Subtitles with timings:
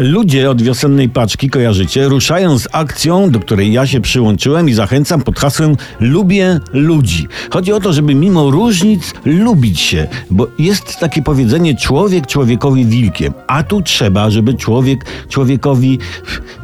[0.00, 5.22] Ludzie od wiosennej paczki, kojarzycie, ruszają z akcją, do której ja się przyłączyłem i zachęcam
[5.22, 7.28] pod hasłem Lubię ludzi.
[7.50, 13.32] Chodzi o to, żeby mimo różnic lubić się, bo jest takie powiedzenie człowiek człowiekowi wilkiem,
[13.46, 15.98] a tu trzeba, żeby człowiek człowiekowi,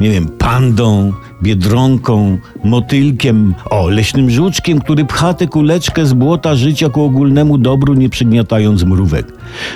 [0.00, 1.12] nie wiem, pandą,
[1.42, 7.94] biedronką, motylkiem, o, leśnym żuczkiem, który pcha tę kuleczkę z błota życia ku ogólnemu dobru,
[7.94, 9.32] nie przygniatając mrówek.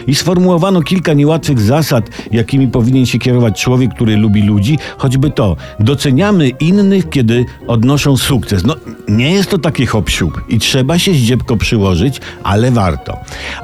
[0.07, 5.57] I sformułowano kilka niełatwych zasad, jakimi powinien się kierować człowiek, który lubi ludzi, choćby to,
[5.80, 8.64] doceniamy innych, kiedy odnoszą sukces.
[8.64, 8.77] No,
[9.08, 10.11] nie jest to takie hop
[10.49, 13.16] i trzeba się zdziebko przyłożyć, ale warto.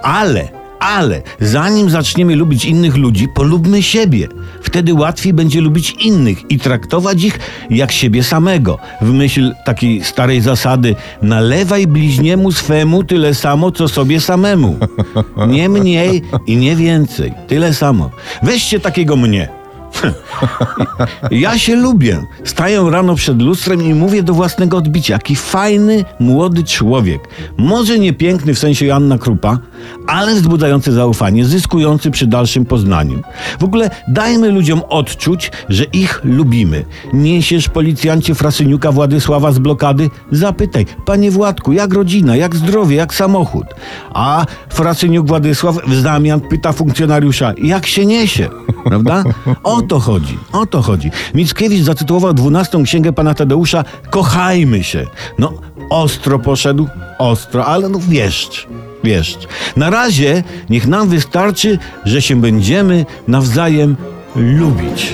[0.02, 0.55] Ale
[0.87, 4.29] ale zanim zaczniemy lubić innych ludzi, polubmy siebie.
[4.63, 7.39] Wtedy łatwiej będzie lubić innych i traktować ich
[7.71, 8.79] jak siebie samego.
[9.01, 14.77] W myśl takiej starej zasady: nalewaj bliźniemu swemu tyle samo, co sobie samemu.
[15.49, 17.33] Nie mniej i nie więcej.
[17.47, 18.11] Tyle samo.
[18.43, 19.49] Weźcie takiego mnie.
[21.30, 22.23] Ja się lubię.
[22.45, 27.21] Staję rano przed lustrem i mówię do własnego odbicia, jaki fajny, młody człowiek.
[27.57, 29.59] Może nie piękny w sensie Janna Krupa,
[30.06, 33.23] ale wzbudzający zaufanie, zyskujący przy dalszym poznaniu.
[33.60, 36.84] W ogóle dajmy ludziom odczuć, że ich lubimy.
[37.12, 40.10] Niesiesz policjancie Frasyniuka Władysława z blokady?
[40.32, 43.66] Zapytaj, panie Władku, jak rodzina, jak zdrowie, jak samochód?
[44.14, 48.48] A Frasyniuk Władysław w zamian pyta funkcjonariusza, jak się niesie?
[48.84, 49.24] Prawda?
[49.64, 51.10] O to chodzi, o to chodzi.
[51.34, 55.07] Mickiewicz zatytułował dwunastą księgę pana Tadeusza Kochajmy się.
[55.38, 55.52] No,
[55.90, 58.68] ostro poszedł, ostro, ale no wieszcz,
[59.07, 59.49] wieszcz.
[59.76, 63.96] Na razie niech nam wystarczy, że się będziemy nawzajem
[64.37, 65.12] lubić.